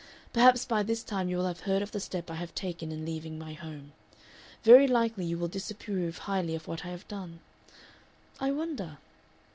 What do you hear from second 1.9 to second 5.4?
the step I have taken in leaving my home. Very likely you